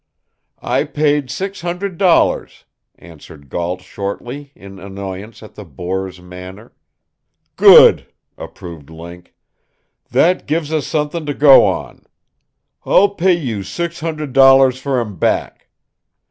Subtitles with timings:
[0.63, 2.65] "I paid six hundred dollars,"
[2.95, 6.73] answered Gault shortly, in annoyance at the boor's manner.
[7.55, 9.35] "Good!" approved Link,
[10.09, 12.07] "That gives us suthin' to go on.
[12.83, 15.67] I'll pay you six hundred dollars fer him back.